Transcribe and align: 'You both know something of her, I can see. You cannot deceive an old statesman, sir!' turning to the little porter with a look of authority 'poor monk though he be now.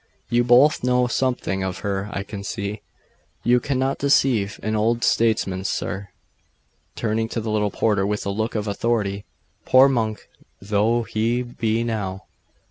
'You 0.29 0.43
both 0.43 0.83
know 0.83 1.05
something 1.05 1.61
of 1.61 1.81
her, 1.85 2.09
I 2.11 2.23
can 2.23 2.43
see. 2.43 2.81
You 3.43 3.59
cannot 3.59 3.99
deceive 3.99 4.59
an 4.63 4.75
old 4.75 5.03
statesman, 5.03 5.63
sir!' 5.63 6.07
turning 6.95 7.29
to 7.29 7.39
the 7.39 7.51
little 7.51 7.69
porter 7.69 8.07
with 8.07 8.25
a 8.25 8.31
look 8.31 8.55
of 8.55 8.67
authority 8.67 9.25
'poor 9.63 9.87
monk 9.87 10.27
though 10.59 11.03
he 11.03 11.43
be 11.43 11.83
now. 11.83 12.25